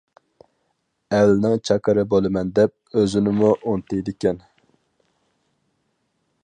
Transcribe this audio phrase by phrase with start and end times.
[1.17, 4.43] ئەلنىڭ چاكىرى بولىمەن، دەپ ئۆزىنىمۇ ئۇنتۇيدىكەن.